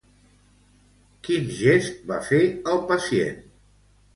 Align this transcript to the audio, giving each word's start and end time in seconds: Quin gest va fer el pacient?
Quin 1.27 1.45
gest 1.59 2.01
va 2.13 2.19
fer 2.31 2.41
el 2.73 2.83
pacient? 2.93 3.41